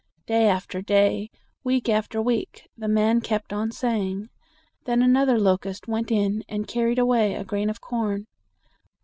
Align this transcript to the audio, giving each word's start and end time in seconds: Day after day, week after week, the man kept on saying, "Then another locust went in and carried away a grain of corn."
Day 0.25 0.47
after 0.49 0.81
day, 0.81 1.29
week 1.63 1.87
after 1.87 2.19
week, 2.23 2.67
the 2.75 2.87
man 2.87 3.21
kept 3.21 3.53
on 3.53 3.69
saying, 3.71 4.29
"Then 4.85 5.03
another 5.03 5.37
locust 5.37 5.87
went 5.87 6.09
in 6.09 6.43
and 6.49 6.67
carried 6.67 6.97
away 6.97 7.35
a 7.35 7.43
grain 7.43 7.69
of 7.69 7.81
corn." 7.81 8.25